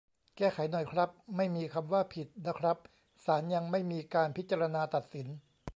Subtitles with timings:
[0.37, 2.77] แก้ไขหน่อยครับ ไม่มีคำว่า "ผิด" นะครับ
[3.25, 5.27] ศาลยังไม่มีการพิจารณาตัดสิน